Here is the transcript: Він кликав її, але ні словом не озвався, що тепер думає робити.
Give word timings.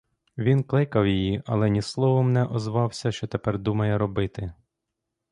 Він 0.37 0.63
кликав 0.63 1.07
її, 1.07 1.43
але 1.45 1.69
ні 1.69 1.81
словом 1.81 2.33
не 2.33 2.45
озвався, 2.45 3.11
що 3.11 3.27
тепер 3.27 3.59
думає 3.59 3.97
робити. 3.97 4.53